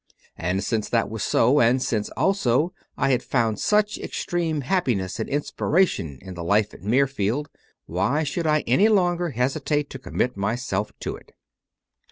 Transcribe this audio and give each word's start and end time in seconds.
And 0.39 0.63
since 0.63 0.89
that 0.89 1.11
was 1.11 1.21
so, 1.21 1.59
and 1.59 1.79
since 1.79 2.09
also 2.17 2.73
I 2.97 3.11
had 3.11 3.21
found 3.21 3.59
such 3.59 3.99
extreme 3.99 4.61
happiness 4.61 5.19
and 5.19 5.29
inspiration 5.29 6.17
in 6.23 6.33
the 6.33 6.43
life 6.43 6.73
at 6.73 6.81
Mirfield, 6.81 7.49
why 7.85 8.23
should 8.23 8.47
I 8.47 8.61
any 8.61 8.89
longer 8.89 9.33
hesi 9.33 9.63
tate 9.63 9.91
to 9.91 9.99
commit 9.99 10.35
myself 10.35 10.91
to 11.01 11.15
it? 11.17 11.33